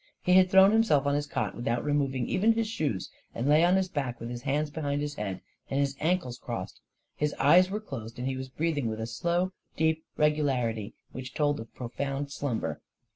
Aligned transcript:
He 0.23 0.33
had 0.33 0.49
thrown 0.49 0.71
himself 0.71 1.05
on 1.05 1.13
his 1.13 1.27
cot 1.27 1.53
without 1.53 1.85
remov 1.85 2.15
ing 2.15 2.25
even 2.25 2.53
his 2.53 2.67
shoes, 2.67 3.11
and 3.35 3.47
lay 3.47 3.63
on 3.63 3.75
his 3.75 3.87
back 3.87 4.19
with 4.19 4.31
his 4.31 4.41
hands 4.41 4.71
behind 4.71 4.99
his 4.99 5.13
head 5.13 5.41
and 5.69 5.79
his 5.79 5.95
ankles 5.99 6.39
crossed. 6.39 6.81
His 7.17 7.35
eyes 7.35 7.69
were 7.69 7.79
closed 7.79 8.17
and 8.17 8.27
he 8.27 8.35
was 8.35 8.49
breathing 8.49 8.87
with 8.87 8.99
a 8.99 9.05
slow, 9.05 9.51
deep 9.77 10.03
regularity 10.17 10.95
which 11.11 11.35
told 11.35 11.59
of 11.59 11.71
profound 11.75 12.31
slumber. 12.31 12.81